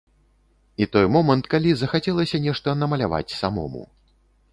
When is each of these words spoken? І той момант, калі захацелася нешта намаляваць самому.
І 0.77 0.83
той 0.95 1.05
момант, 1.15 1.49
калі 1.53 1.75
захацелася 1.81 2.41
нешта 2.45 2.75
намаляваць 2.85 3.35
самому. 3.41 3.83